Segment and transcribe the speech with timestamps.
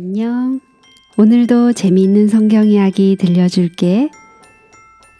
[0.00, 0.60] 안녕.
[1.16, 4.10] 오늘도 재미있는 성경 이야기 들려줄게.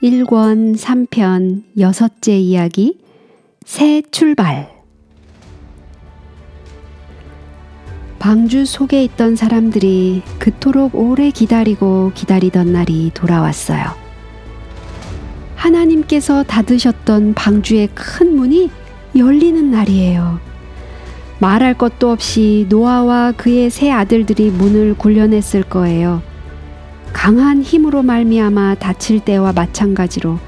[0.04, 3.00] 1권 3편 여섯째 이야기
[3.64, 4.70] 새 출발.
[8.20, 13.82] 방주 속에 있던 사람들이 그토록 오래 기다리고 기다리던 날이 돌아왔어요.
[15.56, 18.70] 하나님께서 닫으셨던 방주의 큰 문이
[19.16, 20.47] 열리는 날이에요.
[21.40, 26.22] 말할 것도 없이 노아와 그의 세 아들들이 문을 굴려냈을 거예요.
[27.12, 30.38] 강한 힘으로 말미암아 닫힐 때와 마찬가지로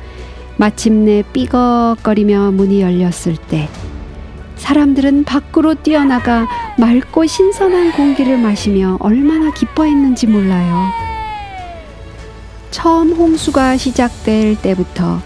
[0.57, 3.69] 마침내 삐걱거리며 문이 열렸을 때
[4.57, 6.47] 사람들은 밖으로 뛰어나가
[6.79, 10.87] 맑고 신선한 공기를 마시며 얼마나 기뻐했는지 몰라요.
[12.71, 15.21] 처음 홍수가 시작될 때부터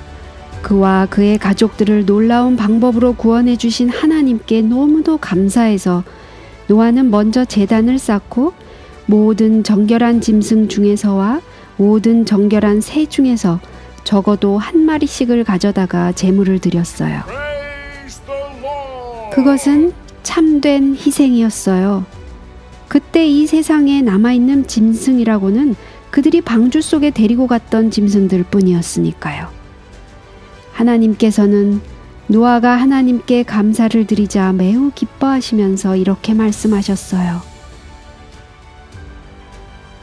[0.65, 6.05] 그와 그의 가족들을 놀라운 방법으로 구원해 주신 하나님께 너무도 감사해서
[6.69, 8.55] 노아는 먼저 재단을 쌓고
[9.05, 11.43] 모든 정결한 짐승 중에서와
[11.77, 13.61] 모든 정결한 새 중에서
[14.05, 17.21] 적어도 한 마리씩을 가져다가 제물을 드렸어요.
[19.33, 19.93] 그것은
[20.23, 22.07] 참된 희생이었어요.
[22.89, 25.75] 그때 이 세상에 남아있는 짐승이라고는
[26.11, 29.54] 그들이 방주 속에 데리고 갔던 짐승들 뿐이었으니까요.
[30.75, 31.81] 하나님께서는
[32.27, 37.41] 노아가 하나님께 감사를 드리자 매우 기뻐하시면서 이렇게 말씀하셨어요.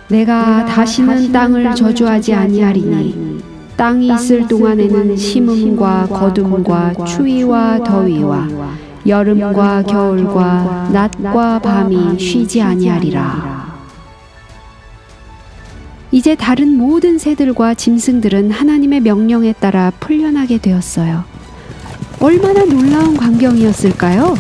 [0.10, 3.42] 내가, 다시는 땅을 저주하지 아니하리니
[3.78, 8.48] 땅이 있을 동안에는 심음과 거둠과 추위와 더위와
[9.08, 13.61] 여름과 겨울과 낮과 밤이 쉬지 아니하리라.
[16.12, 21.24] 이제 다른 모든 새들과 짐승들은 하나님의 명령에 따라 풀려나게 되었어요.
[22.20, 24.36] 얼마나 놀라운 광경이었을까요?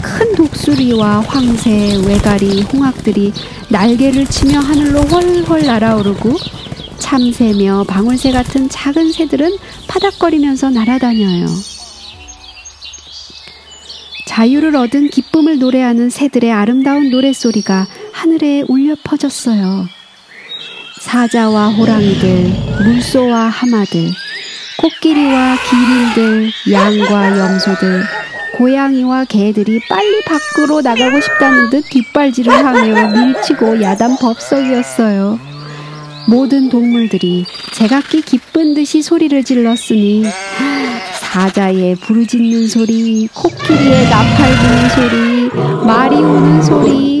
[0.00, 3.32] 큰 독수리와 황새, 외가리, 홍학들이
[3.70, 6.36] 날개를 치며 하늘로 훨훨 날아오르고
[6.98, 9.56] 참새며 방울새 같은 작은 새들은
[9.88, 11.46] 파닥거리면서 날아다녀요.
[14.26, 19.88] 자유를 얻은 기쁨을 노래하는 새들의 아름다운 노랫소리가 하늘에 울려 퍼졌어요.
[21.04, 22.50] 사자와 호랑이들,
[22.82, 24.08] 물소와 하마들,
[24.78, 28.02] 코끼리와 기린들, 양과 염소들,
[28.56, 35.38] 고양이와 개들이 빨리 밖으로 나가고 싶다는 듯 뒷발질을 하며 밀치고 야단 법석이었어요.
[36.26, 40.24] 모든 동물들이 제각기 기쁜 듯이 소리를 질렀으니
[41.20, 47.13] 사자의 부르짖는 소리, 코끼리의 나팔 부는 소리, 말이 우는 소리, 황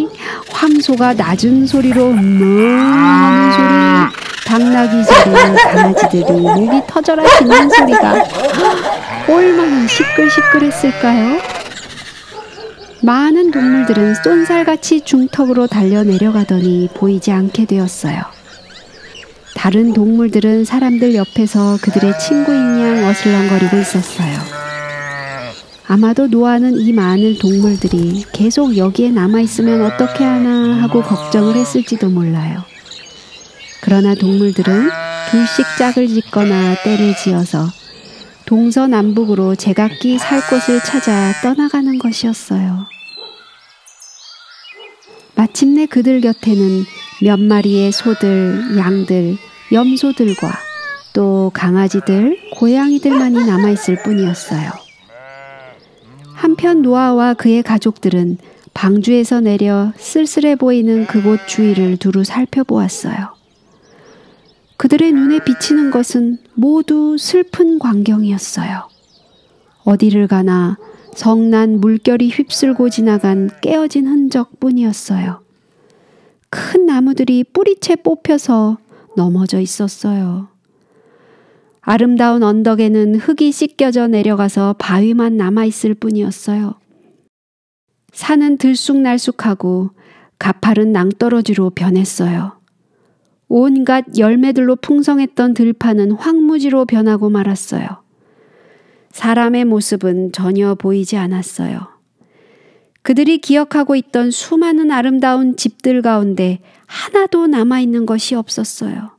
[0.84, 2.42] 소가 낮은 소리로 음
[2.78, 8.24] 하는 소리, 당나귀 소리, 강아지들이 목이 터져라 짖는 소리가
[9.26, 11.40] 얼마나 시끌시끌했을까요?
[13.00, 18.20] 많은 동물들은 쏜살같이 중턱으로 달려 내려가더니 보이지 않게 되었어요.
[19.56, 24.73] 다른 동물들은 사람들 옆에서 그들의 친구인 양 어슬렁거리고 있었어요.
[25.86, 32.62] 아마도 노아는 이 많은 동물들이 계속 여기에 남아있으면 어떻게 하나 하고 걱정을 했을지도 몰라요.
[33.82, 34.88] 그러나 동물들은
[35.30, 37.66] 둘씩 짝을 짓거나 때를 지어서
[38.46, 42.86] 동서남북으로 제각기 살 곳을 찾아 떠나가는 것이었어요.
[45.34, 46.84] 마침내 그들 곁에는
[47.22, 49.36] 몇 마리의 소들, 양들,
[49.72, 50.58] 염소들과
[51.12, 54.83] 또 강아지들, 고양이들만이 남아있을 뿐이었어요.
[56.34, 58.38] 한편 노아와 그의 가족들은
[58.74, 63.34] 방주에서 내려 쓸쓸해 보이는 그곳 주위를 두루 살펴보았어요.
[64.76, 68.88] 그들의 눈에 비치는 것은 모두 슬픈 광경이었어요.
[69.84, 70.76] 어디를 가나
[71.14, 75.40] 성난 물결이 휩쓸고 지나간 깨어진 흔적 뿐이었어요.
[76.50, 78.78] 큰 나무들이 뿌리채 뽑혀서
[79.16, 80.53] 넘어져 있었어요.
[81.86, 86.74] 아름다운 언덕에는 흙이 씻겨져 내려가서 바위만 남아있을 뿐이었어요.
[88.12, 89.90] 산은 들쑥날쑥하고
[90.38, 92.58] 가파른 낭떠러지로 변했어요.
[93.48, 97.86] 온갖 열매들로 풍성했던 들판은 황무지로 변하고 말았어요.
[99.10, 101.94] 사람의 모습은 전혀 보이지 않았어요.
[103.02, 109.13] 그들이 기억하고 있던 수많은 아름다운 집들 가운데 하나도 남아있는 것이 없었어요.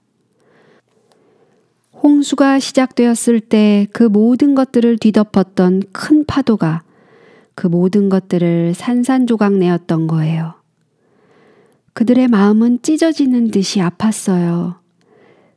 [2.05, 6.83] 홍수가 시작되었을 때 그 모든 것들을 뒤덮었던 큰 파도가
[7.55, 10.53] 그 모든 것들을 산산조각 내었던 거예요.
[11.93, 14.75] 그들의 마음은 찢어지는 듯이 아팠어요.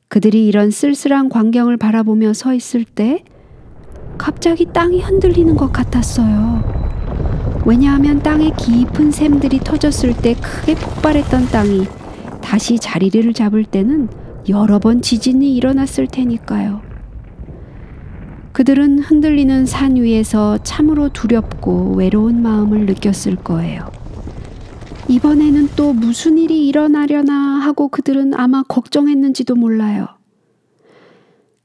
[0.09, 3.25] 그들이 이런 쓸쓸한 광경을 바라보며 서 있을 때
[4.17, 7.63] 갑자기 땅이 흔들리는 것 같았어요.
[7.67, 11.87] 왜냐하면 땅에 깊은 샘들이 터졌을 때 크게 폭발했던 땅이
[12.41, 14.09] 다시 자리를 잡을 때는
[14.49, 16.83] 여러 번 지진이 일어났을 테니까요.
[18.53, 23.91] 그들은 흔들리는 산 위에서 참으로 두렵고 외로운 마음을 느꼈을 거예요.
[25.09, 30.07] 이번에는 또 무슨 일이 일어나려나 하고 그들은 아마 걱정했는지도 몰라요.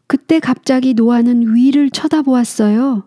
[0.07, 3.03] 그때 갑자기 노아는 위를 쳐다보았어요.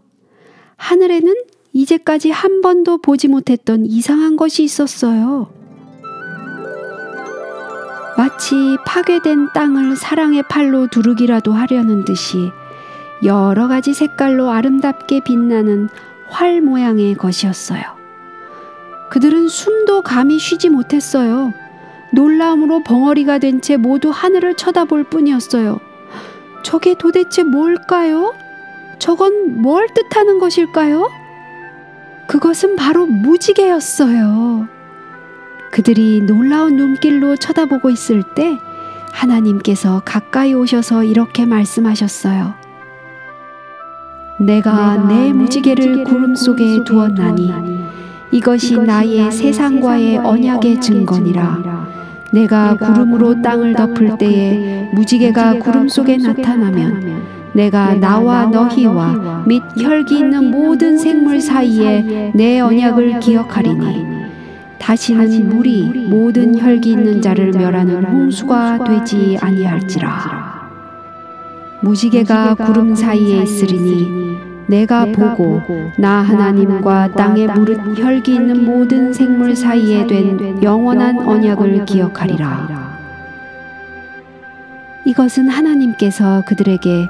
[0.76, 1.34] 하늘에는
[1.72, 5.55] 이제까지 한 번도 보지 못했던 이상한 것이 있었어요.
[8.16, 12.50] 마치 파괴된 땅을 사랑의 팔로 두르기라도 하려는 듯이
[13.22, 15.88] 여러 가지 색깔로 아름답게 빛나는
[16.28, 17.82] 활 모양의 것이었어요.
[19.10, 21.52] 그들은 숨도 감히 쉬지 못했어요.
[22.12, 25.78] 놀라움으로 벙어리가 된 채 모두 하늘을 쳐다볼 뿐이었어요.
[26.62, 28.34] 저게 도대체 뭘까요?
[28.98, 31.08] 저건 뭘 뜻하는 것일까요?
[32.26, 34.68] 그것은 바로 무지개였어요.
[35.76, 38.58] 그들이 놀라운 눈길로 쳐다보고 있을 때
[39.12, 42.54] 하나님께서 가까이 오셔서 이렇게 말씀하셨어요.
[44.40, 47.52] 내가 내 무지개를 구름 속에 두었나니
[48.30, 51.90] 이것이 나의 세상과의 언약의 증거니라.
[52.32, 60.50] 내가 구름으로 땅을 덮을 때에 무지개가 구름 속에 나타나면 내가 나와 너희와 및 혈기 있는
[60.50, 64.15] 모든 생물 사이에 내 언약을 기억하리니
[64.86, 70.70] 다시는 물이 모든 혈기 있는 자를 멸하는 홍수가 되지 아니할지라.
[71.80, 74.38] 무지개가 구름 사이에 있으리니
[74.68, 75.60] 내가 보고
[75.98, 82.68] 나 하나님과 땅에 무릇 혈기 있는 모든 생물 사이에 된 영원한 언약을 기억하리라.
[85.04, 87.08] 이것은 하나님께서 그들에게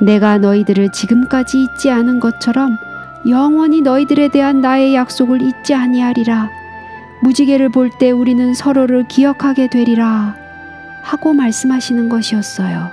[0.00, 2.78] 내가 너희들을 지금까지 잊지 않은 것처럼
[3.28, 6.61] 영원히 너희들에 대한 나의 약속을 잊지 아니하리라.
[7.22, 10.34] 무지개를 볼 때 우리는 서로를 기억하게 되리라.
[11.02, 12.90] 하고 말씀하시는 것이었어요.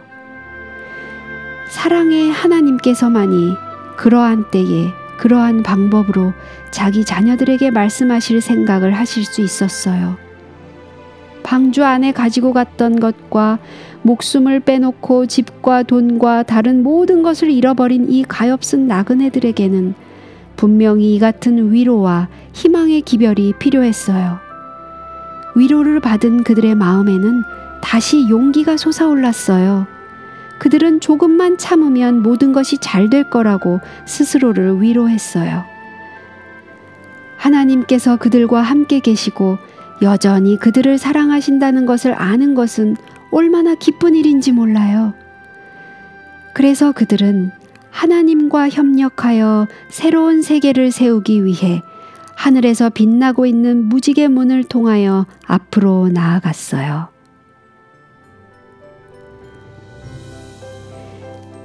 [1.70, 3.56] 사랑의 하나님께서만이
[3.98, 4.88] 그러한 때에
[5.18, 6.34] 그러한 방법으로
[6.72, 10.18] 자기 자녀들에게 말씀하실 생각을 하실 수 있었어요.
[11.44, 13.60] 방주 안에 가지고 갔던 것과
[14.04, 19.96] 목숨을 빼놓고 집과 돈과 다른 모든 것을 잃어버린 이 가엾은 나그네들에게는
[20.60, 24.40] 분명히 이 같은 위로와 희망의 기별이 필요했어요.
[25.56, 27.44] 위로를 받은 그들의 마음에는
[27.82, 29.88] 다시 용기가 솟아올랐어요.
[30.60, 35.64] 그들은 조금만 참으면 모든 것이 잘 될 거라고 스스로를 위로했어요.
[37.38, 39.58] 하나님께서 그들과 함께 계시고
[40.02, 42.98] 여전히 그들을 사랑하신다는 것을 아는 것은
[43.32, 45.14] 얼마나 기쁜 일인지 몰라요.
[46.54, 47.54] 그래서 그들은
[47.92, 51.82] 하나님과 협력하여 새로운 세계를 세우기 위해
[52.36, 57.10] 하늘에서 빛나고 있는 무지개 문을 통하여 앞으로 나아갔어요.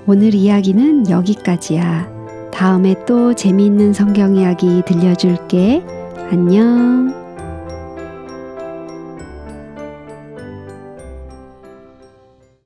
[0.07, 2.13] 오늘 이야기는 여기까지야.
[2.53, 5.83] 다음에 또 재미있는 성경 이야기 들려줄게.
[6.31, 7.24] 안녕.